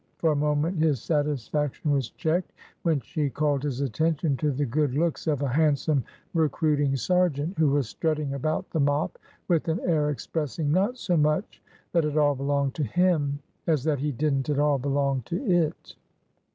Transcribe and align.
For 0.17 0.31
a 0.31 0.35
moment 0.35 0.79
his 0.79 0.99
satisfaction 0.99 1.91
was 1.91 2.09
checked, 2.09 2.53
when 2.81 3.01
she 3.01 3.29
called 3.29 3.61
his 3.61 3.81
attention 3.81 4.35
to 4.37 4.49
the 4.49 4.65
good 4.65 4.95
looks 4.95 5.27
of 5.27 5.43
a 5.43 5.47
handsome 5.47 6.03
recruiting 6.33 6.95
sergeant, 6.95 7.55
who 7.59 7.69
was 7.69 7.89
strutting 7.89 8.33
about 8.33 8.67
the 8.71 8.79
mop 8.79 9.19
with 9.47 9.67
an 9.67 9.79
air 9.81 10.09
expressing 10.09 10.71
not 10.71 10.97
so 10.97 11.15
much 11.15 11.61
that 11.91 12.03
it 12.03 12.17
all 12.17 12.33
belonged 12.33 12.73
to 12.73 12.83
him 12.83 13.37
as 13.67 13.83
that 13.83 13.99
he 13.99 14.11
didn't 14.11 14.49
at 14.49 14.57
all 14.57 14.79
belong 14.79 15.21
to 15.27 15.37
it. 15.45 15.93